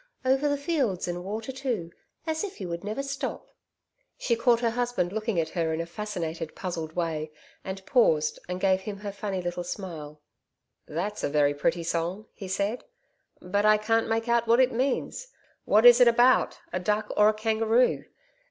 Over 0.25 0.49
the 0.49 0.57
fields 0.57 1.07
and 1.07 1.23
water 1.23 1.51
too, 1.51 1.91
As 2.25 2.43
if 2.43 2.59
you 2.59 2.69
never 2.81 3.01
would 3.01 3.05
stop!"' 3.05 3.51
She 4.17 4.35
caught 4.35 4.61
her 4.61 4.71
husband 4.71 5.13
looking 5.13 5.39
at 5.39 5.49
her 5.49 5.75
in 5.75 5.79
a 5.79 5.85
fascinated, 5.85 6.55
puzzled 6.55 6.93
way, 6.95 7.31
and 7.63 7.85
paused 7.85 8.39
and 8.49 8.59
gave 8.59 8.81
him 8.81 8.97
her 9.01 9.11
funny 9.11 9.43
little 9.43 9.63
smile. 9.63 10.19
'That's 10.87 11.23
a 11.23 11.29
very 11.29 11.53
pretty 11.53 11.83
song,' 11.83 12.25
he 12.33 12.47
said. 12.47 12.83
'But 13.43 13.63
I 13.63 13.77
can't 13.77 14.09
make 14.09 14.27
out 14.27 14.47
what 14.47 14.59
it 14.59 14.71
means. 14.71 15.27
What 15.65 15.85
is 15.85 16.01
it 16.01 16.07
about 16.07 16.57
a 16.73 16.79
duck 16.79 17.11
or 17.15 17.29
a 17.29 17.33
kangaroo? 17.35 18.05